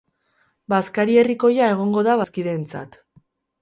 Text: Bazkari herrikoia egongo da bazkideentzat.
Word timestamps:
Bazkari 0.75 1.19
herrikoia 1.25 1.71
egongo 1.77 2.07
da 2.11 2.19
bazkideentzat. 2.25 3.03